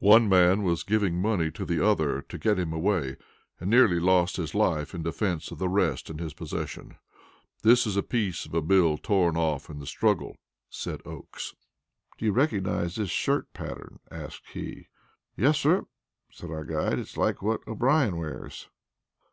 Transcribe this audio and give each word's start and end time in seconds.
"One 0.00 0.28
man 0.28 0.64
was 0.64 0.82
giving 0.82 1.22
money 1.22 1.52
to 1.52 1.64
the 1.64 1.78
other 1.86 2.22
to 2.22 2.38
get 2.38 2.58
him 2.58 2.72
away, 2.72 3.14
and 3.60 3.70
nearly 3.70 4.00
lost 4.00 4.36
his 4.36 4.52
life 4.52 4.96
in 4.96 5.04
defense 5.04 5.52
of 5.52 5.58
the 5.58 5.68
rest 5.68 6.10
in 6.10 6.18
his 6.18 6.34
possession. 6.34 6.96
This 7.62 7.86
is 7.86 7.96
a 7.96 8.02
piece 8.02 8.44
of 8.44 8.52
a 8.52 8.62
bill 8.62 8.98
torn 8.98 9.36
off 9.36 9.70
in 9.70 9.78
the 9.78 9.86
struggle," 9.86 10.36
said 10.70 11.00
Oakes. 11.04 11.54
"Do 12.18 12.24
you 12.24 12.32
recognize 12.32 12.96
this 12.96 13.10
shirt 13.10 13.52
pattern?" 13.52 14.00
asked 14.10 14.48
he. 14.54 14.88
"Yes, 15.36 15.56
sir," 15.58 15.86
said 16.32 16.50
our 16.50 16.64
guide; 16.64 16.94
"it 16.94 16.98
is 16.98 17.16
like 17.16 17.40
what 17.40 17.60
O'Brien 17.68 18.16
wears." 18.16 18.68